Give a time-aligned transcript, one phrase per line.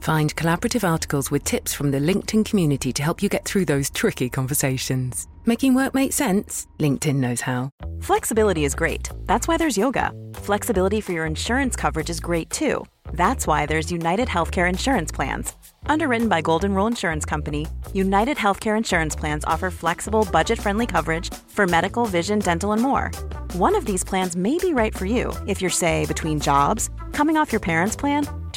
[0.00, 3.90] Find collaborative articles with tips from the LinkedIn community to help you get through those
[3.90, 5.26] tricky conversations.
[5.44, 6.66] Making work make sense?
[6.78, 7.70] LinkedIn knows how.
[8.00, 9.08] Flexibility is great.
[9.26, 10.12] That's why there's yoga.
[10.34, 12.84] Flexibility for your insurance coverage is great too.
[13.12, 15.52] That's why there's United Healthcare Insurance Plans.
[15.86, 21.32] Underwritten by Golden Rule Insurance Company, United Healthcare Insurance Plans offer flexible, budget friendly coverage
[21.48, 23.10] for medical, vision, dental, and more.
[23.54, 27.36] One of these plans may be right for you if you're, say, between jobs, coming
[27.36, 28.26] off your parents' plan,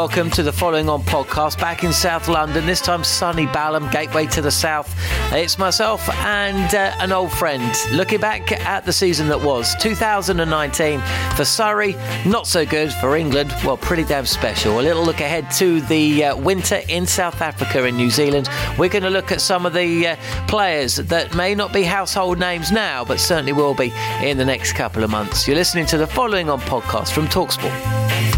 [0.00, 4.24] welcome to the Following On podcast back in South London, this time sunny Balham, gateway
[4.28, 4.94] to the south.
[5.30, 11.02] It's myself and uh, an old friend looking back at the season that was 2019
[11.36, 14.80] for Surrey, not so good for England, well, pretty damn special.
[14.80, 18.48] A little look ahead to the uh, winter in South Africa and New Zealand.
[18.78, 20.16] We're going to look at some of the uh,
[20.48, 24.72] players that may not be household names now, but certainly will be in the next
[24.72, 25.46] couple of months.
[25.46, 28.29] You're listening to the Following On podcast from Talksport.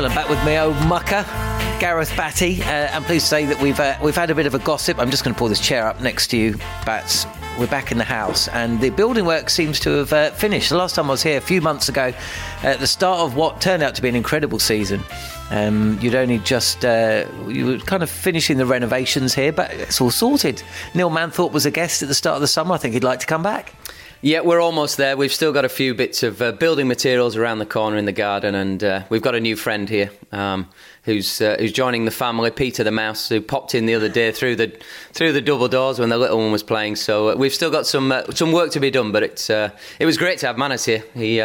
[0.00, 1.26] Well, I'm back with my old mucker.
[1.78, 4.54] Gareth Batty, uh, I'm pleased to say that we've uh, we've had a bit of
[4.54, 4.98] a gossip.
[4.98, 6.56] I'm just going to pull this chair up next to you,
[6.86, 7.26] Bats.
[7.58, 10.70] We're back in the house, and the building work seems to have uh, finished.
[10.70, 12.14] The last time I was here, a few months ago,
[12.62, 15.02] at the start of what turned out to be an incredible season,
[15.50, 20.00] um, you'd only just uh, you were kind of finishing the renovations here, but it's
[20.00, 20.62] all sorted.
[20.94, 22.72] Neil Manthorpe was a guest at the start of the summer.
[22.72, 23.74] I think he'd like to come back.
[24.22, 25.16] Yeah, we're almost there.
[25.16, 28.12] We've still got a few bits of uh, building materials around the corner in the
[28.12, 30.68] garden, and uh, we've got a new friend here um,
[31.10, 32.50] who's uh, who's joining the family.
[32.50, 34.72] Peter the mouse, who popped in the other day through the
[35.12, 36.96] through the double doors when the little one was playing.
[36.96, 39.70] So uh, we've still got some uh, some work to be done, but it's uh,
[39.98, 41.04] it was great to have Manners here.
[41.14, 41.44] He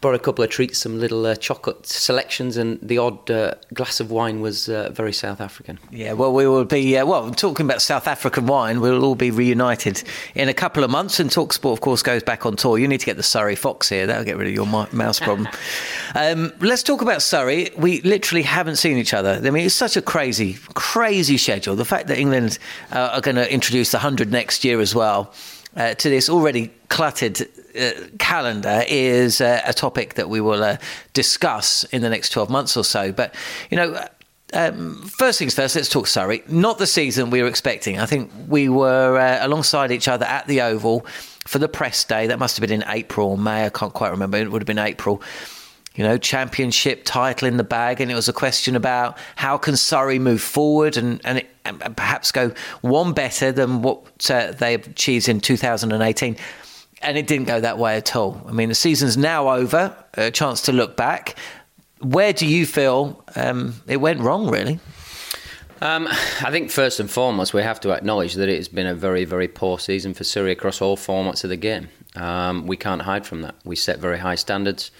[0.00, 3.26] brought a couple of treats, some little chocolate selections, and the odd
[3.74, 5.78] glass of wine was very South African.
[5.90, 8.80] Yeah, well, we will be well talking about South African wine.
[8.80, 10.02] We'll all be reunited
[10.34, 12.78] in a couple of months, and Talksport, of course, goes back on tour.
[12.78, 14.06] You need to get the Surrey Fox here.
[14.06, 15.48] That'll get rid of your mouse problem.
[16.14, 17.70] um, let's talk about Surrey.
[17.76, 19.40] We literally haven't seen each other.
[19.42, 21.76] I mean, it's such a crazy, crazy schedule.
[21.76, 22.58] The fact that England
[22.92, 25.32] uh, are going to introduce the 100 next year as well.
[25.76, 27.40] Uh, to this already cluttered
[27.78, 30.76] uh, calendar is uh, a topic that we will uh,
[31.12, 33.12] discuss in the next 12 months or so.
[33.12, 33.34] But,
[33.70, 34.04] you know,
[34.52, 36.42] um, first things first, let's talk Surrey.
[36.48, 38.00] Not the season we were expecting.
[38.00, 41.06] I think we were uh, alongside each other at the Oval
[41.46, 42.26] for the press day.
[42.26, 43.66] That must have been in April or May.
[43.66, 44.38] I can't quite remember.
[44.38, 45.22] It would have been April.
[45.94, 49.76] You know, championship title in the bag, and it was a question about how can
[49.76, 54.74] Surrey move forward and and, it, and perhaps go one better than what uh, they
[54.74, 56.36] achieved in 2018
[57.02, 58.42] and it didn't go that way at all.
[58.46, 61.36] I mean, the season's now over, a chance to look back.
[62.00, 64.78] Where do you feel um, it went wrong, really?
[65.82, 68.94] Um, I think first and foremost, we have to acknowledge that it has been a
[68.94, 71.88] very, very poor season for Surrey across all formats of the game.
[72.16, 73.54] Um, we can't hide from that.
[73.64, 74.90] We set very high standards.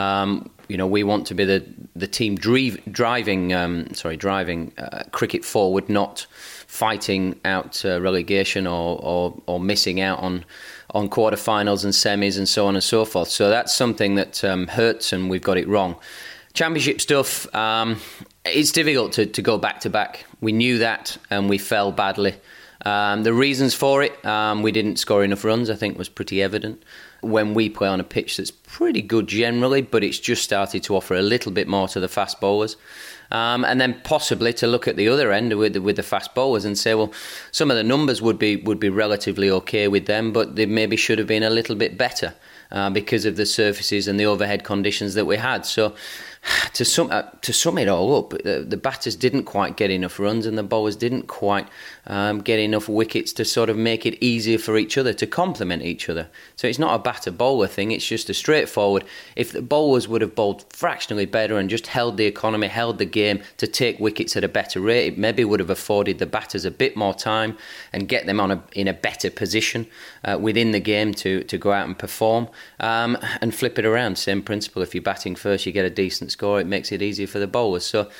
[0.00, 1.64] Um, you know, we want to be the
[1.96, 6.26] the team drive, driving, um, sorry, driving uh, cricket forward, not
[6.66, 10.44] fighting out uh, relegation or, or, or missing out on
[10.90, 13.28] on quarterfinals and semis and so on and so forth.
[13.28, 15.96] So that's something that um, hurts, and we've got it wrong.
[16.52, 17.96] Championship stuff, um,
[18.44, 20.24] it's difficult to, to go back to back.
[20.40, 22.34] We knew that, and we fell badly.
[22.84, 26.42] Um, the reasons for it, um, we didn't score enough runs, I think was pretty
[26.42, 26.82] evident.
[27.22, 30.96] When we play on a pitch that's pretty good generally, but it's just started to
[30.96, 32.76] offer a little bit more to the fast bowlers.
[33.32, 36.34] Um, and then possibly to look at the other end with the, with the fast
[36.34, 37.12] bowlers and say, well,
[37.52, 40.96] some of the numbers would be would be relatively okay with them, but they maybe
[40.96, 42.34] should have been a little bit better
[42.72, 45.64] uh, because of the surfaces and the overhead conditions that we had.
[45.64, 45.94] So
[46.72, 50.18] to sum uh, to sum it all up, the, the, batters didn't quite get enough
[50.18, 51.68] runs, and the bowlers didn't quite
[52.06, 55.82] um, get enough wickets to sort of make it easier for each other to complement
[55.82, 56.28] each other.
[56.56, 59.04] So it's not a batter bowler thing; it's just a straightforward.
[59.36, 63.04] If the bowlers would have bowled fractionally better and just held the economy, held the
[63.04, 66.64] game to take wickets at a better rate, it maybe would have afforded the batters
[66.64, 67.58] a bit more time
[67.92, 69.86] and get them on a, in a better position
[70.24, 74.16] uh, within the game to to go out and perform um, and flip it around.
[74.18, 74.82] Same principle.
[74.82, 76.60] If you're batting first, you get a decent score.
[76.60, 77.84] It makes it easier for the bowlers.
[77.84, 78.10] So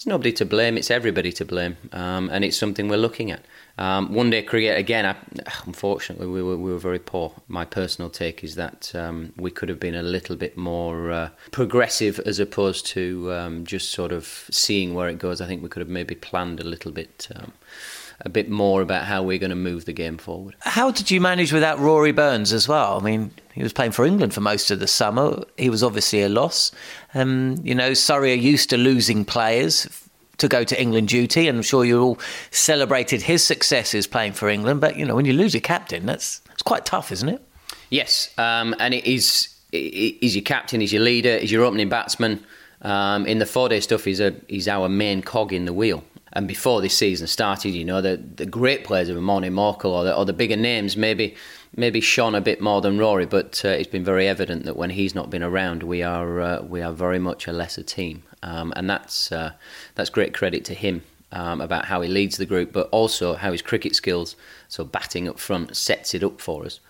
[0.00, 0.78] it's nobody to blame.
[0.78, 3.44] It's everybody to blame, um, and it's something we're looking at.
[3.76, 5.04] Um, one day cricket again.
[5.04, 5.14] I,
[5.66, 7.34] unfortunately, we were we were very poor.
[7.48, 11.28] My personal take is that um, we could have been a little bit more uh,
[11.50, 15.42] progressive as opposed to um, just sort of seeing where it goes.
[15.42, 17.52] I think we could have maybe planned a little bit um,
[18.22, 20.54] a bit more about how we're going to move the game forward.
[20.60, 22.98] How did you manage without Rory Burns as well?
[22.98, 25.42] I mean, he was playing for England for most of the summer.
[25.56, 26.70] He was obviously a loss.
[27.14, 29.88] Um, you know, Surrey are used to losing players
[30.38, 32.18] to go to England duty, and I'm sure you all
[32.50, 34.80] celebrated his successes playing for England.
[34.80, 37.42] But you know, when you lose your captain, that's it's quite tough, isn't it?
[37.90, 39.54] Yes, um, and it is.
[39.72, 42.44] He's your captain, he's your leader, he's your opening batsman.
[42.82, 46.02] Um, in the four-day stuff, he's a he's our main cog in the wheel.
[46.32, 50.04] And before this season started, you know, the the great players of Morne Morkel or
[50.04, 51.34] the, or the bigger names maybe
[51.76, 54.90] maybe shone a bit more than Rory, but uh, it's been very evident that when
[54.90, 58.72] he's not been around, we are uh, we are very much a lesser team, um,
[58.76, 59.52] and that's uh,
[59.94, 61.02] that's great credit to him.
[61.32, 64.34] Um, about how he leads the group, but also how his cricket skills,
[64.66, 66.80] so batting up front, sets it up for us.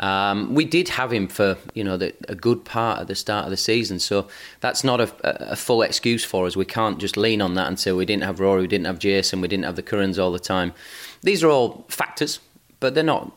[0.00, 3.44] Um, we did have him for you know the, a good part at the start
[3.44, 4.26] of the season, so
[4.60, 6.56] that's not a, a, full excuse for us.
[6.56, 8.98] We can't just lean on that and say we didn't have Rory, we didn't have
[8.98, 10.72] Jason, we didn't have the Currans all the time.
[11.20, 12.40] These are all factors,
[12.80, 13.30] but they're not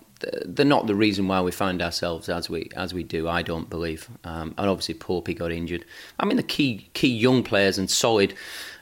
[0.46, 3.28] they're not the reason why we find ourselves as we as we do.
[3.28, 4.10] I don't believe.
[4.24, 5.86] Um, and obviously, Popey got injured.
[6.20, 8.34] I mean, the key key young players and solid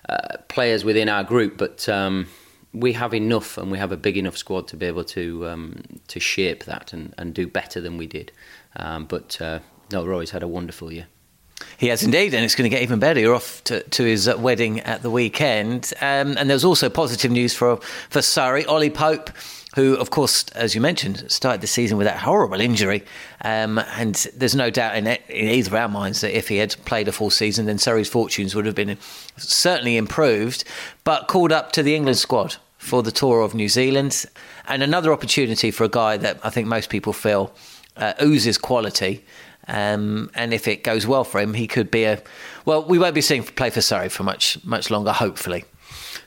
[0.10, 2.28] uh, players within our group, but um,
[2.74, 5.84] we have enough and we have a big enough squad to be able to um,
[6.08, 8.32] to shape that and, and do better than we did.
[8.76, 9.60] Um, but uh,
[9.92, 11.08] no, Roy's had a wonderful year.
[11.78, 13.20] He has indeed, and it's going to get even better.
[13.20, 17.32] You're off to, to his uh, wedding at the weekend, um, and there's also positive
[17.32, 17.78] news for
[18.10, 18.66] for Surrey.
[18.66, 19.32] Ollie Pope
[19.76, 23.04] who, of course, as you mentioned, started the season with that horrible injury.
[23.42, 27.08] Um, and there's no doubt in, in, either our minds that if he had played
[27.08, 28.98] a full season, then Surrey's fortunes would have been
[29.38, 30.66] certainly improved.
[31.04, 34.26] But called up to the England squad for the tour of New Zealand,
[34.68, 37.54] and another opportunity for a guy that I think most people feel
[37.96, 39.24] uh, oozes quality.
[39.68, 42.22] Um, and if it goes well for him, he could be a
[42.66, 42.84] well.
[42.84, 45.66] We won't be seeing play for Surrey for much much longer, hopefully.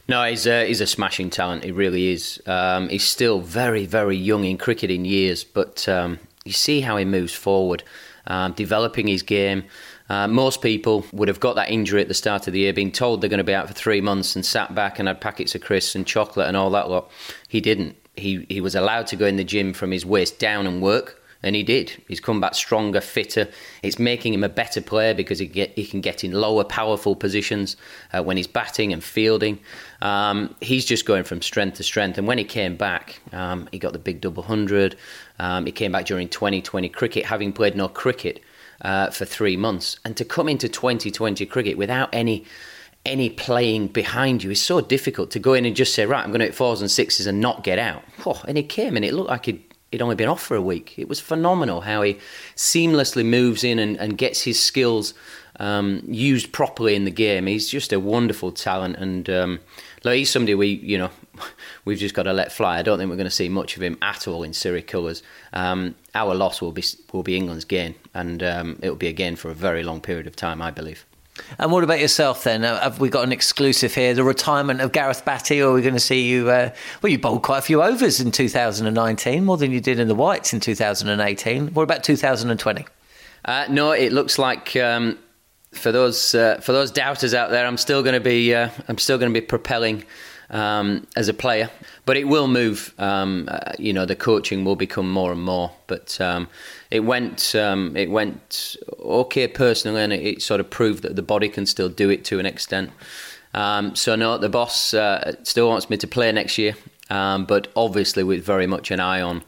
[0.06, 1.64] No, he's a, he's a smashing talent.
[1.64, 2.40] He really is.
[2.46, 6.98] Um, he's still very, very young in cricket in years, but um, you see how
[6.98, 7.82] he moves forward,
[8.26, 9.64] um, developing his game.
[10.10, 12.92] Uh, most people would have got that injury at the start of the year, being
[12.92, 15.54] told they're going to be out for three months, and sat back and had packets
[15.54, 17.10] of crisps and chocolate and all that lot.
[17.48, 17.96] He didn't.
[18.14, 21.23] He he was allowed to go in the gym from his waist down and work
[21.44, 22.02] and he did.
[22.08, 23.48] He's come back stronger, fitter.
[23.82, 27.14] It's making him a better player because he get he can get in lower, powerful
[27.14, 27.76] positions
[28.12, 29.60] uh, when he's batting and fielding.
[30.00, 32.16] Um, he's just going from strength to strength.
[32.16, 34.96] And when he came back, um, he got the big double hundred.
[35.38, 38.40] Um, he came back during 2020 cricket, having played no cricket
[38.80, 42.44] uh, for three months, and to come into 2020 cricket without any
[43.04, 46.30] any playing behind you is so difficult to go in and just say, right, I'm
[46.30, 48.02] going to hit fours and sixes and not get out.
[48.24, 49.62] Oh, and he came and it looked like he'd
[49.94, 50.94] he'd only been off for a week.
[50.98, 52.18] It was phenomenal how he
[52.56, 55.14] seamlessly moves in and, and gets his skills
[55.60, 57.46] um, used properly in the game.
[57.46, 59.60] He's just a wonderful talent, and um,
[60.02, 61.10] he's somebody we, you know,
[61.84, 62.78] we've just got to let fly.
[62.78, 65.22] I don't think we're going to see much of him at all in Surrey colours.
[65.52, 66.82] Um, our loss will be
[67.12, 70.00] will be England's gain, and um, it will be a gain for a very long
[70.00, 71.06] period of time, I believe.
[71.58, 72.62] And what about yourself then?
[72.62, 74.14] Have we got an exclusive here?
[74.14, 76.48] The retirement of Gareth Batty, or are we going to see you?
[76.48, 76.70] Uh,
[77.02, 80.14] well, you bowled quite a few overs in 2019, more than you did in the
[80.14, 81.74] Whites in 2018.
[81.74, 82.86] What about 2020?
[83.44, 85.18] Uh, no, it looks like um,
[85.72, 88.98] for those uh, for those doubters out there, I'm still going to be uh, I'm
[88.98, 90.04] still going to be propelling
[90.54, 91.68] um, as a player.
[92.06, 92.94] But it will move.
[92.98, 95.72] Um, uh, you know, the coaching will become more and more.
[95.86, 96.48] But um,
[96.90, 101.22] it went um, it went okay personally, and it, it, sort of proved that the
[101.22, 102.90] body can still do it to an extent.
[103.52, 106.74] Um, so no, the boss uh, still wants me to play next year,
[107.10, 109.42] um, but obviously with very much an eye on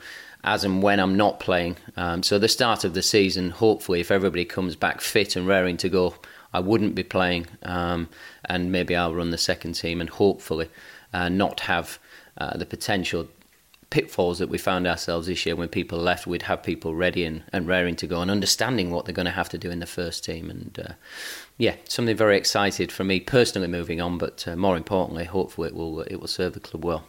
[0.44, 1.76] as and when I'm not playing.
[2.22, 5.88] So the start of the season, hopefully, if everybody comes back fit and raring to
[5.88, 6.14] go,
[6.52, 8.08] I wouldn't be playing, and
[8.48, 10.68] maybe I'll run the second team, and hopefully
[11.16, 11.99] uh, not have
[12.37, 13.26] uh, the potential
[13.88, 16.26] pitfalls that we found ourselves this year when people left.
[16.26, 19.32] We'd have people ready and, and raring to go and understanding what they're going to
[19.32, 20.50] have to do in the first team.
[20.50, 20.92] And uh,
[21.56, 25.75] yeah, something very excited for me personally moving on, but uh, more importantly, hopefully it
[25.75, 27.04] will it will serve the club well.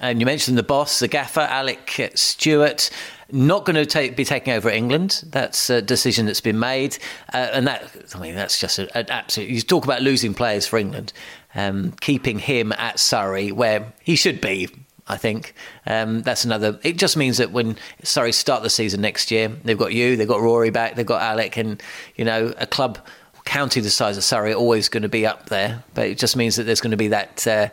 [0.00, 2.90] And you mentioned the boss, the gaffer, Alec Stewart,
[3.30, 5.22] not going to take, be taking over England.
[5.26, 6.98] That's a decision that's been made,
[7.32, 7.82] uh, and that
[8.14, 9.48] I mean that's just an absolute.
[9.48, 11.12] You talk about losing players for England,
[11.54, 14.68] um, keeping him at Surrey where he should be.
[15.06, 15.54] I think
[15.86, 16.78] um, that's another.
[16.82, 20.26] It just means that when Surrey start the season next year, they've got you, they've
[20.26, 21.82] got Rory back, they've got Alec, and
[22.16, 22.98] you know a club
[23.44, 25.84] county the size of Surrey always going to be up there.
[25.92, 27.68] But it just means that there's going to be that uh,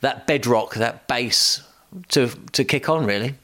[0.00, 1.62] that bedrock, that base
[2.08, 3.36] to to kick on really.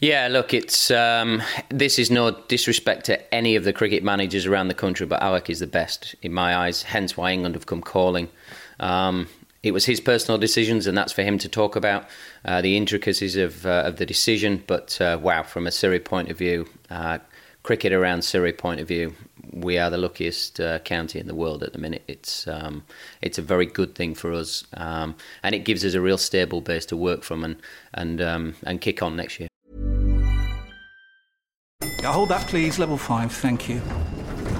[0.00, 4.68] Yeah, look, it's um, this is no disrespect to any of the cricket managers around
[4.68, 6.84] the country, but Alec is the best in my eyes.
[6.84, 8.28] Hence, why England have come calling.
[8.80, 9.28] Um,
[9.62, 12.06] it was his personal decisions, and that's for him to talk about
[12.44, 14.62] uh, the intricacies of uh, of the decision.
[14.66, 17.18] But uh, wow, from a Surrey point of view, uh,
[17.62, 19.14] cricket around Surrey point of view,
[19.52, 22.02] we are the luckiest uh, county in the world at the minute.
[22.06, 22.84] It's um,
[23.20, 26.60] it's a very good thing for us, um, and it gives us a real stable
[26.60, 27.56] base to work from and
[27.94, 29.48] and um, and kick on next year.
[32.04, 32.78] hold that, please.
[32.78, 33.82] Level five, thank you.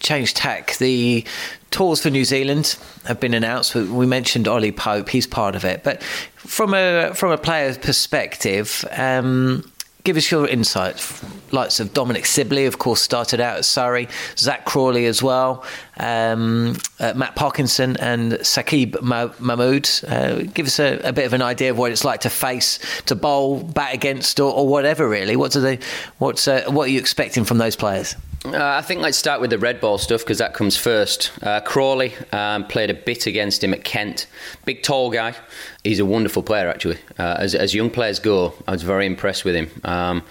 [0.00, 0.76] change tack.
[0.76, 1.24] The
[1.70, 2.76] tours for New Zealand
[3.06, 3.74] have been announced.
[3.74, 5.84] We mentioned Ollie Pope; he's part of it.
[5.84, 9.70] But from a from a player's perspective, um,
[10.04, 11.04] give us your insight.
[11.52, 14.08] Likes of Dominic Sibley, of course, started out at Surrey.
[14.36, 15.64] Zak Crawley as well.
[15.98, 19.90] Um, uh, Matt Parkinson and Saqib Mahmood.
[20.06, 22.78] Uh, give us a, a, bit of an idea of what it's like to face,
[23.06, 25.08] to bowl, bat against, or, or whatever.
[25.08, 25.78] Really, what do they?
[26.18, 28.14] What's uh, what are you expecting from those players?
[28.44, 31.32] Uh, I think let's start with the red ball stuff because that comes first.
[31.42, 34.26] Uh, Crawley um, played a bit against him at Kent.
[34.64, 35.34] Big, tall guy.
[35.82, 36.98] He's a wonderful player, actually.
[37.18, 39.70] Uh, as, as, young players go, I was very impressed with him.
[39.82, 40.22] Um,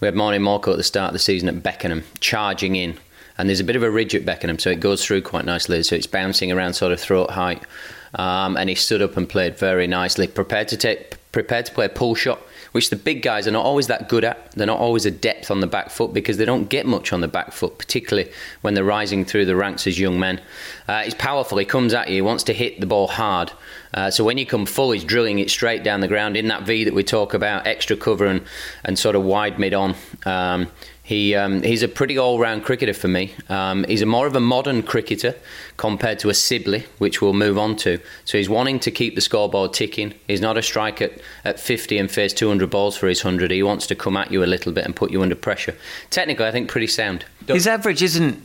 [0.00, 2.98] we had Morne Morkel at the start of the season at Beckenham, charging in.
[3.36, 5.82] And there's a bit of a ridge at Beckenham, so it goes through quite nicely.
[5.82, 7.62] So it's bouncing around sort of throat height.
[8.14, 10.28] Um, and he stood up and played very nicely.
[10.28, 12.40] Prepared to take, prepared to play a pull shot
[12.76, 14.52] which the big guys are not always that good at.
[14.52, 17.22] They're not always a depth on the back foot because they don't get much on
[17.22, 18.30] the back foot, particularly
[18.60, 20.42] when they're rising through the ranks as young men.
[20.86, 21.56] Uh, he's powerful.
[21.56, 22.16] He comes at you.
[22.16, 23.50] He wants to hit the ball hard.
[23.94, 26.64] Uh, so when you come full, he's drilling it straight down the ground in that
[26.64, 28.42] V that we talk about, extra cover and,
[28.84, 29.94] and sort of wide mid on.
[30.26, 30.66] Um,
[31.06, 33.32] he um, he's a pretty all-round cricketer for me.
[33.48, 35.36] Um, he's a more of a modern cricketer
[35.76, 38.00] compared to a Sibley, which we'll move on to.
[38.24, 40.14] So he's wanting to keep the scoreboard ticking.
[40.26, 41.12] He's not a strike at,
[41.44, 43.52] at 50 and face 200 balls for his 100.
[43.52, 45.76] He wants to come at you a little bit and put you under pressure.
[46.10, 47.24] Technically, I think pretty sound.
[47.46, 48.42] His average isn't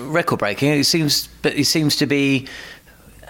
[0.00, 0.70] record breaking.
[0.70, 2.48] It seems, but he seems to be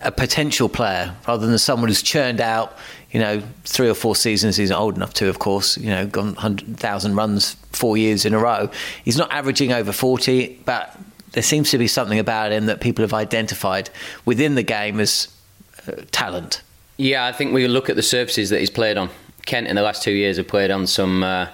[0.03, 2.77] a potential player rather than someone who's churned out,
[3.11, 4.57] you know, three or four seasons.
[4.57, 8.39] He's old enough to, of course, you know, gone 100,000 runs four years in a
[8.39, 8.71] row.
[9.05, 10.97] He's not averaging over 40, but
[11.33, 13.91] there seems to be something about him that people have identified
[14.25, 15.29] within the game as
[15.87, 16.63] uh, talent.
[16.97, 19.09] Yeah, I think we look at the surfaces that he's played on.
[19.47, 21.23] Kent in the last two years have played on some.
[21.23, 21.49] Uh,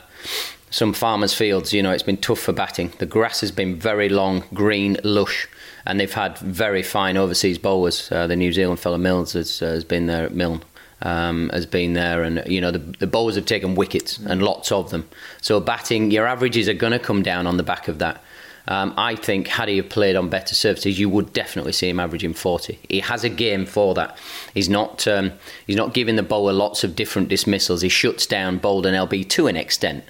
[0.70, 2.92] some farmers' fields, you know, it's been tough for batting.
[2.99, 5.46] The grass has been very long, green, lush,
[5.87, 8.11] and they've had very fine overseas bowlers.
[8.11, 10.64] Uh, the New Zealand fellow Mills has, uh, has been there at Milne.
[11.02, 14.72] Um, has been there, and you know the, the bowlers have taken wickets and lots
[14.72, 15.06] of them.
[15.42, 18.22] So batting, your averages are going to come down on the back of that.
[18.66, 22.32] Um, I think had he played on better surfaces, you would definitely see him averaging
[22.32, 22.78] 40.
[22.88, 24.18] He has a game for that.
[24.54, 25.32] He's not um,
[25.66, 27.82] he's not giving the bowler lots of different dismissals.
[27.82, 30.04] He shuts down bowled and LB to an extent.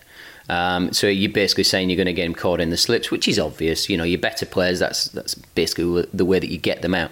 [0.49, 3.26] Um, so you're basically saying you're going to get him caught in the slips, which
[3.26, 3.88] is obvious.
[3.88, 7.11] You know, your better players, that's that's basically the way that you get them out.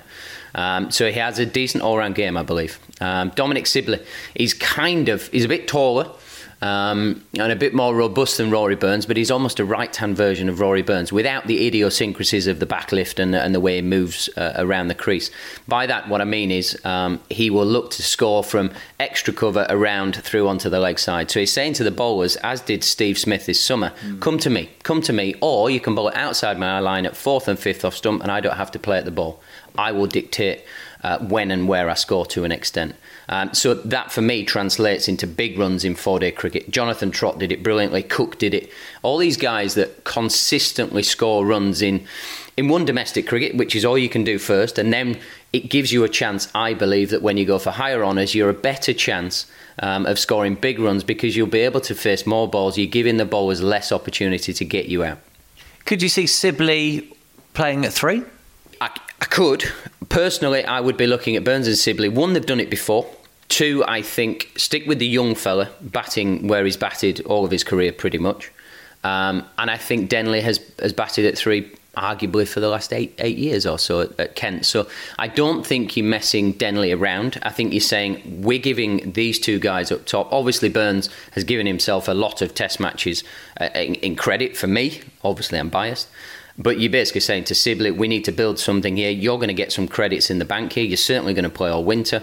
[0.54, 2.78] Um, so he has a decent all-round game, I believe.
[3.00, 4.00] Um, Dominic Sibley,
[4.34, 6.10] he's kind of he's a bit taller
[6.62, 10.48] um, and a bit more robust than Rory Burns, but he's almost a right-hand version
[10.48, 14.30] of Rory Burns without the idiosyncrasies of the backlift and, and the way he moves
[14.36, 15.32] uh, around the crease.
[15.66, 19.66] By that, what I mean is um, he will look to score from extra cover
[19.68, 21.32] around through onto the leg side.
[21.32, 24.20] So he's saying to the bowlers, as did Steve Smith this summer, mm.
[24.20, 27.16] come to me, come to me, or you can bowl it outside my line at
[27.16, 29.42] fourth and fifth off stump, and I don't have to play at the ball.
[29.76, 30.64] I will dictate
[31.02, 32.94] uh, when and where I score to an extent.
[33.28, 36.70] Um, so that for me translates into big runs in four day cricket.
[36.70, 38.70] Jonathan Trott did it brilliantly, Cook did it.
[39.02, 42.06] All these guys that consistently score runs in,
[42.56, 45.18] in one domestic cricket, which is all you can do first, and then
[45.52, 48.50] it gives you a chance, I believe, that when you go for higher honours, you're
[48.50, 49.46] a better chance
[49.80, 52.78] um, of scoring big runs because you'll be able to face more balls.
[52.78, 55.18] You're giving the bowlers less opportunity to get you out.
[55.84, 57.12] Could you see Sibley
[57.54, 58.22] playing at three?
[59.22, 59.64] I, could.
[60.08, 62.08] Personally, I would be looking at Burns and Sibley.
[62.08, 63.06] One, they've done it before.
[63.48, 67.62] Two, I think stick with the young fella, batting where he's batted all of his
[67.62, 68.50] career pretty much.
[69.04, 73.14] Um, and I think Denley has, has batted at three arguably for the last eight
[73.18, 74.64] eight years or so at, at, Kent.
[74.64, 74.88] So
[75.18, 77.38] I don't think you're messing Denley around.
[77.42, 80.32] I think you're saying we're giving these two guys up top.
[80.32, 83.22] Obviously, Burns has given himself a lot of Test matches
[83.60, 85.02] uh, in, in, credit for me.
[85.22, 86.08] Obviously, I'm biased.
[86.62, 89.10] But you're basically saying to Sibley, we need to build something here.
[89.10, 90.84] You're going to get some credits in the bank here.
[90.84, 92.22] You're certainly going to play all winter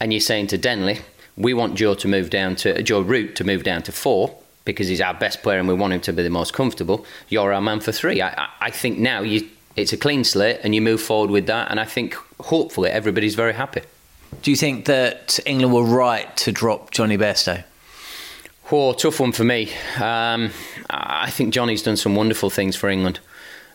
[0.00, 0.98] and you're saying to Denley,
[1.36, 4.88] we want Joe to move down to Joe Root to move down to four because
[4.88, 7.06] he's our best player and we want him to be the most comfortable.
[7.28, 8.20] You're our man for three.
[8.20, 11.46] I, I, I think now you, it's a clean slate and you move forward with
[11.46, 13.82] that, and I think hopefully everybody's very happy.
[14.42, 17.62] Do you think that England were right to drop Jonny Bairstow?
[18.72, 19.70] Oh, tough one for me.
[20.00, 20.50] Um,
[20.90, 23.20] I think Jonny's done some wonderful things for England.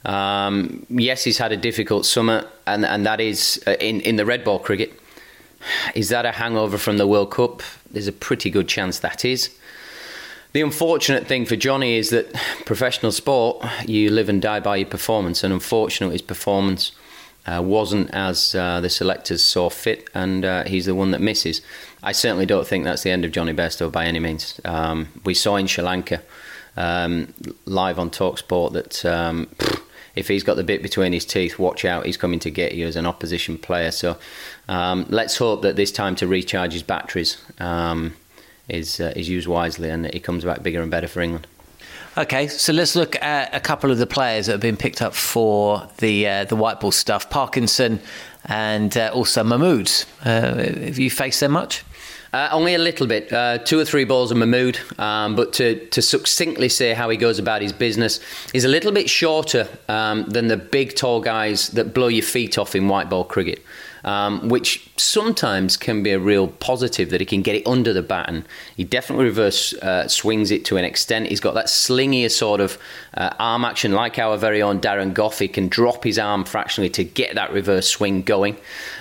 [0.06, 4.26] Um, yes, he's had a difficult summer, and, and that is uh, in, in the
[4.26, 4.94] red ball cricket.
[5.94, 7.62] Is that a hangover from the World Cup?
[7.92, 9.56] There's a pretty good chance that is.
[10.54, 12.34] The unfortunate thing for Jonny is that
[12.66, 16.92] professional sport, you live and die by your performance, and unfortunately, his performance
[17.46, 21.62] uh, wasn't as uh, the selectors saw fit, and uh, he's the one that misses.
[22.04, 24.60] I certainly don't think that's the end of Jonny Bairstow by any means.
[24.66, 26.22] Um, we saw in Sri Lanka
[26.76, 27.34] um,
[27.66, 29.06] live on Talksport that.
[29.06, 29.48] Um,
[30.16, 32.88] if he's got the bit between his teeth, watch out, he's coming to get you
[32.88, 33.92] as an opposition player.
[33.92, 34.18] So
[34.68, 38.14] um, let's hope that this time to recharge his batteries um,
[38.68, 41.48] is, uh, is used wisely and that he comes back bigger and better for England.
[42.18, 45.14] Okay, so let's look at a couple of the players that have been picked up
[45.14, 47.30] for the uh, the white ball stuff.
[47.30, 48.02] Parkinson
[48.46, 49.90] and uh, also Mahmood.
[50.26, 51.86] Uh, have you faced them much?
[52.34, 55.86] Uh, only a little bit, uh, two or three balls of Mahmood, um, but to,
[55.88, 58.22] to succinctly say how he goes about his business,
[58.54, 62.58] he's a little bit shorter um, than the big, tall guys that blow your feet
[62.58, 63.62] off in white ball cricket.
[64.04, 68.02] Um, which sometimes can be a real positive that he can get it under the
[68.02, 71.28] bat and he definitely reverse uh, swings it to an extent.
[71.28, 72.80] He's got that slingier sort of
[73.14, 75.38] uh, arm action, like our very own Darren Gough.
[75.38, 78.58] He can drop his arm fractionally to get that reverse swing going.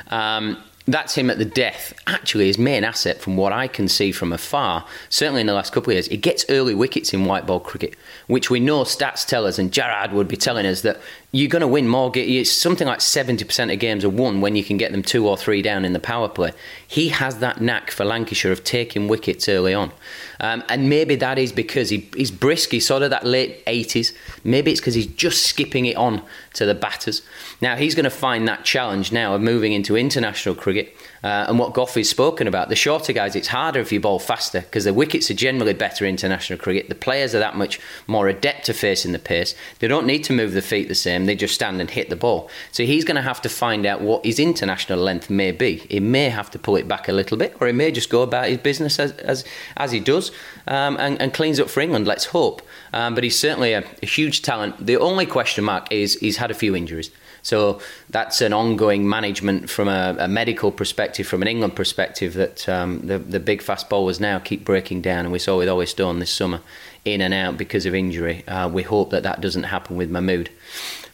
[0.09, 1.95] Um, that's him at the death.
[2.07, 5.73] Actually, his main asset, from what I can see from afar, certainly in the last
[5.73, 7.95] couple of years, he gets early wickets in white ball cricket,
[8.27, 11.01] which we know stats tell us, and Gerard would be telling us that
[11.33, 12.11] you're going to win more.
[12.15, 15.37] It's something like 70% of games are won when you can get them two or
[15.37, 16.53] three down in the power play.
[16.87, 19.93] He has that knack for Lancashire of taking wickets early on.
[20.41, 24.13] Um, and maybe that is because he, he's brisk, he's sort of that late 80s.
[24.43, 26.23] Maybe it's because he's just skipping it on
[26.55, 27.23] to the batters.
[27.61, 31.59] Now, he's going to find that challenge now of moving into international cricket Uh, and
[31.59, 34.95] what Goughie's spoken about, the shorter guys, it's harder if you bowl faster because the
[34.95, 36.89] wickets are generally better in international cricket.
[36.89, 39.55] The players are that much more adept to facing the pace.
[39.81, 42.17] They don't need to move the feet the same, they just stand and hit the
[42.17, 42.51] ball.
[42.73, 45.77] So he's going to have to find out what his international length may be.
[45.77, 48.23] He may have to pull it back a little bit, or he may just go
[48.23, 49.45] about his business as, as,
[49.77, 50.31] as he does
[50.67, 52.63] um, and, and, cleans up for England, let's hope.
[52.93, 54.85] Um, but he's certainly a, a huge talent.
[54.85, 57.11] The only question mark is he's had a few injuries.
[57.43, 62.69] So that's an ongoing management from a, a medical perspective, from an England perspective, that
[62.69, 65.21] um, the, the big fast bowlers now keep breaking down.
[65.21, 66.61] And we saw with Ollie Stone this summer,
[67.05, 68.47] in and out because of injury.
[68.47, 70.51] Uh, we hope that that doesn't happen with Mahmood.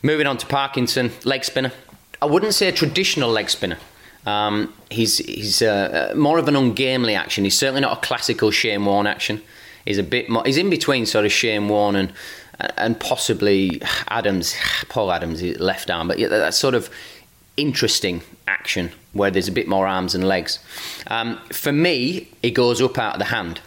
[0.03, 1.73] Moving on to Parkinson, leg spinner.
[2.21, 3.79] I wouldn't say a traditional leg spinner.
[4.25, 7.45] Um, he's he's uh, more of an ungamely action.
[7.45, 9.43] He's certainly not a classical Shane Warne action.
[9.87, 10.43] He's a bit more.
[10.45, 12.13] He's in between sort of Shane Warne and
[12.77, 14.55] and possibly Adams,
[14.89, 16.91] Paul Adams, left arm, but yeah, that sort of
[17.57, 20.59] interesting action where there's a bit more arms and legs.
[21.07, 23.61] Um, for me, it goes up out of the hand,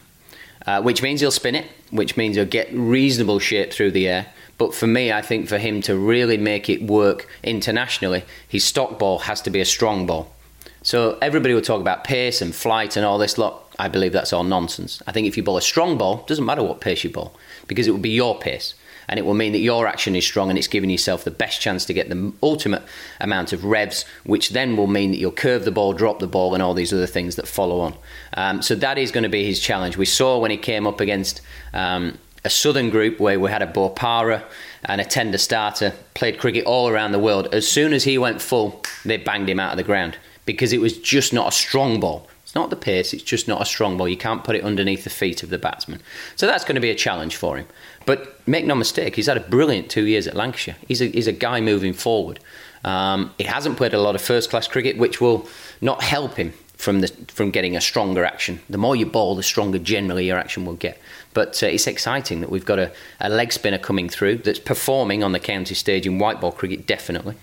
[0.65, 4.27] uh, which means he'll spin it, which means he'll get reasonable shape through the air.
[4.57, 8.99] But for me, I think for him to really make it work internationally, his stock
[8.99, 10.33] ball has to be a strong ball.
[10.81, 13.68] So everybody will talk about pace and flight and all this lot.
[13.79, 15.01] I believe that's all nonsense.
[15.07, 17.35] I think if you bowl a strong ball, doesn't matter what pace you bowl,
[17.67, 18.75] because it will be your pace
[19.07, 21.59] and it will mean that your action is strong and it's giving yourself the best
[21.59, 22.83] chance to get the ultimate
[23.19, 26.53] amount of revs, which then will mean that you'll curve the ball, drop the ball,
[26.53, 27.95] and all these other things that follow on.
[28.35, 29.97] Um, so that is going to be his challenge.
[29.97, 31.41] We saw when he came up against.
[31.73, 34.41] Um, a southern group where we had a Bopara
[34.85, 37.53] and a ten Doeschate, played cricket all around the world.
[37.53, 40.79] As soon as he went full, they banged him out of the ground because it
[40.79, 42.29] was just not a strong ball.
[42.49, 44.07] It's not the pace, it's just not a strong ball.
[44.07, 46.01] You can't put it underneath the feet of the batsman.
[46.35, 47.67] So that's going to be a challenge for him.
[48.07, 50.75] But make no mistake, he's had a brilliant two years at Lancashire.
[50.87, 52.39] He's a, he's a guy moving forward.
[52.83, 55.47] Um, he hasn't played a lot of first class cricket, which will
[55.79, 58.61] not help him from the from getting a stronger action.
[58.67, 60.99] The more you bowl, the stronger generally your action will get.
[61.35, 65.23] But uh, it's exciting that we've got a, a, leg spinner coming through that's performing
[65.23, 67.35] on the county stage in white ball cricket, definitely.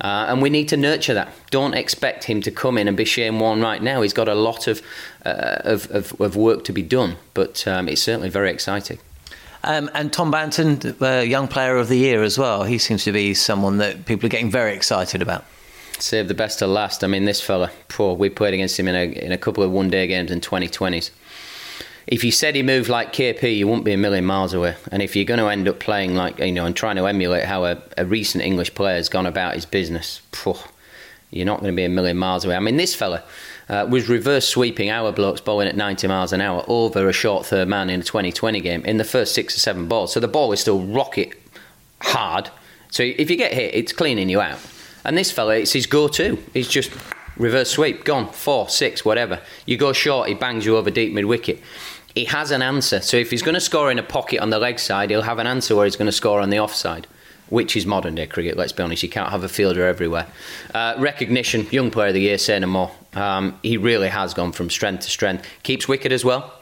[0.00, 1.32] Uh, and we need to nurture that.
[1.50, 4.02] Don't expect him to come in and be Shane Warne right now.
[4.02, 4.82] He's got a lot of,
[5.24, 8.98] uh, of, of, of, work to be done, but um, it's certainly very exciting.
[9.62, 12.64] Um, and Tom Banton, uh, Young Player of the Year as well.
[12.64, 15.44] He seems to be someone that people are getting very excited about.
[15.98, 17.04] Save the best to last.
[17.04, 19.70] I mean, this fella, poor, we played against him in a, in a couple of
[19.70, 21.10] one day games in 2020s.
[22.06, 24.76] If you said he moved like KP, you wouldn't be a million miles away.
[24.92, 27.44] And if you're going to end up playing like, you know, and trying to emulate
[27.44, 30.58] how a, a recent English player has gone about his business, poor,
[31.30, 32.56] you're not going to be a million miles away.
[32.56, 33.24] I mean, this fella,
[33.68, 37.46] uh, was reverse sweeping our blokes bowling at 90 miles an hour over a short
[37.46, 40.12] third man in a 2020 game in the first six or seven balls.
[40.12, 41.32] So the ball is still rocket
[42.00, 42.50] hard.
[42.90, 44.58] So if you get hit, it's cleaning you out.
[45.04, 46.42] And this fella, it's his go to.
[46.52, 46.90] He's just
[47.36, 49.40] reverse sweep, gone, four, six, whatever.
[49.66, 51.60] You go short, he bangs you over deep mid wicket.
[52.14, 53.00] He has an answer.
[53.00, 55.38] So if he's going to score in a pocket on the leg side, he'll have
[55.38, 57.06] an answer where he's going to score on the offside
[57.50, 59.02] which is modern day cricket, let's be honest.
[59.02, 60.26] You can't have a fielder everywhere.
[60.74, 62.90] Uh, recognition, young player of the year, say no more.
[63.14, 65.46] Um, he really has gone from strength to strength.
[65.62, 66.52] Keeps wicket as well.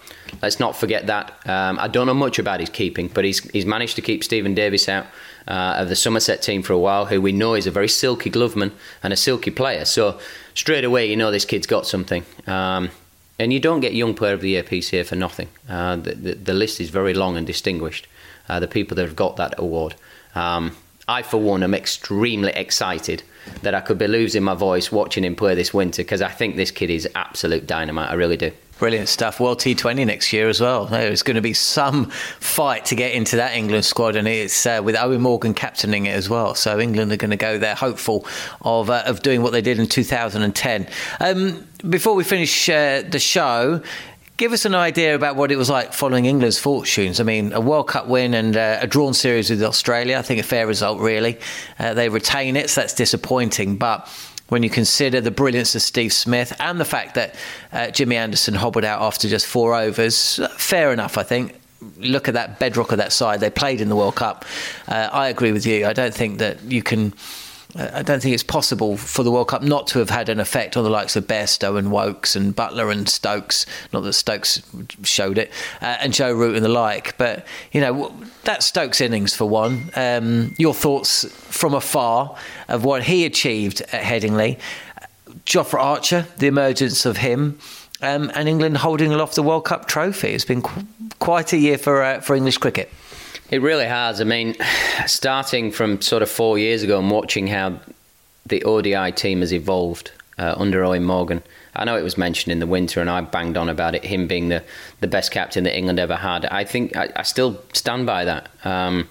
[0.41, 1.31] Let's not forget that.
[1.47, 4.55] Um, I don't know much about his keeping, but he's, he's managed to keep Steven
[4.55, 5.07] Davies out
[5.47, 8.31] uh, of the Somerset team for a while, who we know is a very silky
[8.31, 9.85] gloveman and a silky player.
[9.85, 10.19] So
[10.55, 12.25] straight away, you know this kid's got something.
[12.47, 12.91] Um,
[13.39, 15.49] and you don't get Young Player of the Year PCA for nothing.
[15.69, 18.07] Uh, the, the, the, list is very long and distinguished.
[18.49, 19.95] Uh, the people that have got that award.
[20.35, 20.77] Um,
[21.09, 23.23] I, for one, am extremely excited
[23.63, 26.57] that I could be losing my voice watching him play this winter because I think
[26.57, 28.11] this kid is absolute dynamite.
[28.11, 28.53] I really do.
[28.83, 29.39] Brilliant stuff.
[29.39, 30.87] World T20 next year as well.
[30.87, 32.07] There's going to be some
[32.41, 36.17] fight to get into that England squad, and it's uh, with Eoin Morgan captaining it
[36.17, 36.57] as well.
[36.57, 38.27] So England are going to go there hopeful
[38.61, 40.89] of uh, of doing what they did in 2010.
[41.21, 43.83] Um, before we finish uh, the show,
[44.37, 47.21] give us an idea about what it was like following England's fortunes.
[47.21, 50.19] I mean, a World Cup win and uh, a drawn series with Australia.
[50.19, 51.39] I think a fair result, really.
[51.79, 53.77] Uh, they retain it, so that's disappointing.
[53.77, 54.09] But
[54.53, 57.35] when you consider the brilliance of Steve Smith and the fact that
[57.73, 61.59] uh, Jimmy Anderson hobbled out after just four overs, fair enough, I think.
[61.97, 63.41] Look at that bedrock of that side.
[63.41, 64.45] They played in the World Cup.
[64.87, 65.87] Uh, I agree with you.
[65.87, 67.15] I don't think that you can
[67.75, 70.77] I don't think it's possible for the World Cup not to have had an effect
[70.77, 73.65] on the likes of Bairstow and Woakes and Buttler and Stokes.
[73.93, 74.63] Not that Stokes
[75.05, 77.17] showed it, uh, and Joe Root and the like.
[77.17, 79.91] But you know that Stokes innings for one.
[79.97, 82.37] Um, your thoughts from afar
[82.69, 84.59] of what he achieved at Headingley.
[85.47, 87.59] Jofra Archer, the emergence of him,
[88.03, 90.29] um, and England holding aloft the World Cup trophy.
[90.29, 90.87] It's been qu-
[91.21, 92.93] quite a year for uh, for English cricket.
[93.53, 94.23] It really has.
[94.23, 94.57] I mean,
[95.07, 97.81] starting from sort of four years ago and watching how
[98.47, 101.43] the ODI team has evolved uh, under Eoin Morgan,
[101.77, 104.05] I know it was mentioned in the winter, and I banged on about it.
[104.05, 104.65] Him being the,
[105.01, 106.47] the best captain that England ever had.
[106.47, 109.07] I think I, I still stand by that um,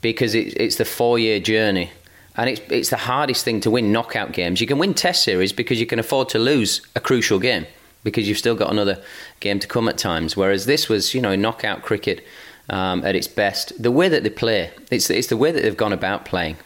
[0.00, 1.92] because it, it's the four year journey,
[2.36, 4.60] and it's it's the hardest thing to win knockout games.
[4.60, 7.64] You can win Test series because you can afford to lose a crucial game
[8.02, 9.00] because you've still got another
[9.38, 10.36] game to come at times.
[10.36, 12.24] Whereas this was, you know, knockout cricket
[12.68, 13.80] um, at its best.
[13.82, 16.56] The way that they play, it's it's the way that they've gone about playing.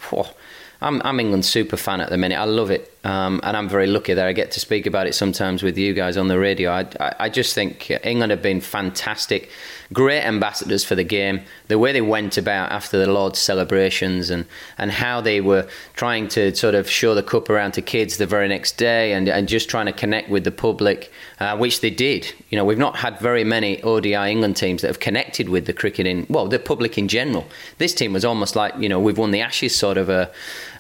[0.82, 2.36] I'm, I'm England's super fan at the minute.
[2.36, 5.14] I love it, um, and I'm very lucky that I get to speak about it
[5.14, 6.72] sometimes with you guys on the radio.
[6.72, 9.48] I, I, I just think England have been fantastic,
[9.92, 11.42] great ambassadors for the game.
[11.68, 14.46] The way they went about after the Lord's celebrations and,
[14.78, 18.26] and how they were trying to sort of show the cup around to kids the
[18.26, 21.90] very next day and, and just trying to connect with the public, uh, which they
[21.90, 22.32] did.
[22.50, 25.72] You know, we've not had very many ODI England teams that have connected with the
[25.72, 27.46] cricket in, well, the public in general.
[27.78, 30.30] This team was almost like, you know, we've won the Ashes sort of a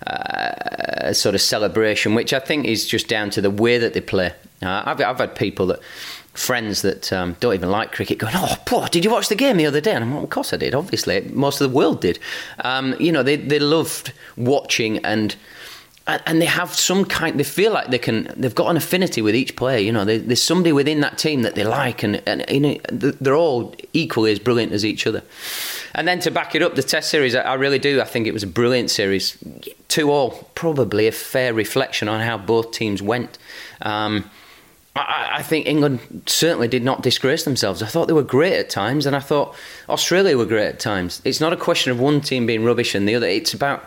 [0.06, 4.00] uh, sort of celebration, which I think is just down to the way that they
[4.00, 4.32] play.
[4.62, 5.80] Uh, I've, I've had people that
[6.34, 9.56] friends that um, don't even like cricket going, oh, poor, did you watch the game
[9.56, 9.92] the other day?
[9.92, 11.20] And I'm like, of course I did, obviously.
[11.32, 12.18] Most of the world did.
[12.60, 15.36] Um, you know, they, they loved watching and
[16.06, 19.36] and they have some kind they feel like they can they've got an affinity with
[19.36, 22.44] each player you know they, there's somebody within that team that they like and, and
[22.50, 25.22] you know they're all equally as brilliant as each other
[25.94, 28.32] and then to back it up the test series I really do I think it
[28.32, 29.38] was a brilliant series
[29.86, 33.38] two all probably a fair reflection on how both teams went
[33.80, 34.28] um,
[34.94, 37.82] I, I think England certainly did not disgrace themselves.
[37.82, 39.54] I thought they were great at times, and I thought
[39.88, 41.22] Australia were great at times.
[41.24, 43.26] It's not a question of one team being rubbish and the other.
[43.26, 43.84] It's about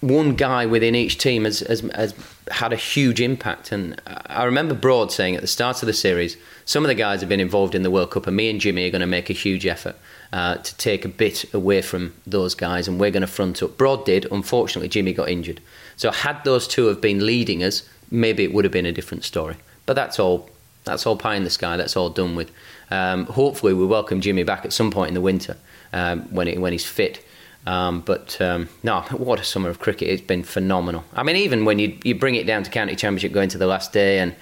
[0.00, 2.14] one guy within each team has, has, has,
[2.50, 3.70] had a huge impact.
[3.70, 7.20] And I remember Broad saying at the start of the series, some of the guys
[7.20, 9.30] have been involved in the World Cup, and me and Jimmy are going to make
[9.30, 9.96] a huge effort
[10.32, 13.76] uh, to take a bit away from those guys, and we're going to front up.
[13.76, 14.26] Broad did.
[14.32, 15.60] Unfortunately, Jimmy got injured.
[15.96, 19.24] So had those two have been leading us, maybe it would have been a different
[19.24, 19.56] story.
[19.86, 20.48] But that's all.
[20.84, 21.76] That's all pie in the sky.
[21.76, 22.50] That's all done with.
[22.90, 25.56] Um, hopefully, we welcome Jimmy back at some point in the winter
[25.92, 27.24] um, when he, when he's fit
[27.66, 30.08] um, but um, no, what a summer of cricket!
[30.08, 31.04] It's been phenomenal.
[31.14, 33.66] I mean, even when you you bring it down to county championship, going to the
[33.66, 34.34] last day, and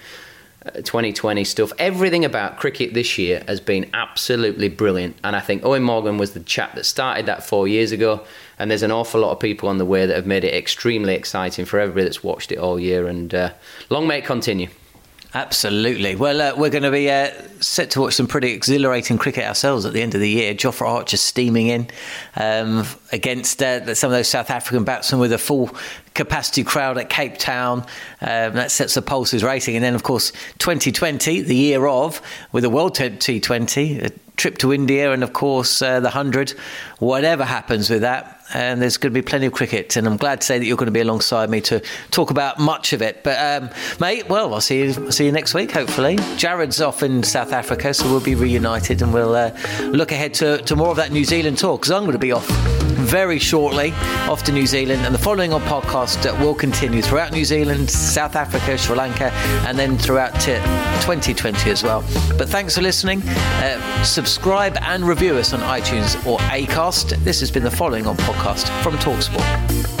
[0.65, 5.15] uh, 2020 stuff, everything about cricket this year has been absolutely brilliant.
[5.23, 8.23] And I think Eoin Morgan was the chap that started that four years ago.
[8.59, 11.15] And there's an awful lot of people on the way that have made it extremely
[11.15, 13.07] exciting for everybody that's watched it all year.
[13.07, 13.53] And uh,
[13.89, 14.67] long may it continue.
[15.33, 16.15] Absolutely.
[16.15, 19.85] Well, uh, we're going to be uh, set to watch some pretty exhilarating cricket ourselves
[19.85, 20.53] at the end of the year.
[20.53, 21.87] Jofra Archer steaming in
[22.35, 25.69] um, against uh, some of those South African batsmen with a full
[26.15, 27.79] capacity crowd at Cape Town.
[28.19, 29.77] Um, that sets the pulses racing.
[29.77, 34.73] And then, of course, 2020, the year of, with the World T20, a trip to
[34.73, 36.51] India, and of course, uh, the 100.
[36.99, 39.95] Whatever happens with that, and there's going to be plenty of cricket.
[39.95, 42.59] And I'm glad to say that you're going to be alongside me to talk about
[42.59, 43.23] much of it.
[43.23, 45.71] But um, mate, well, I'll see you I'll see you next week.
[45.71, 50.33] Hopefully, Jared's off in South Africa, so we'll be reunited, and we'll uh, look ahead
[50.35, 52.47] to, to more of that New Zealand tour because I'm going to be off
[53.11, 53.91] very shortly
[54.29, 58.37] off to New Zealand, and the following on podcast will continue throughout New Zealand, South
[58.37, 59.31] Africa, Sri Lanka,
[59.67, 60.53] and then throughout t-
[61.03, 62.05] 2020 as well.
[62.37, 63.21] But thanks for listening.
[63.27, 67.21] Uh, subscribe and review us on iTunes or Acast.
[67.25, 70.00] This has been the following on podcast from Talksport.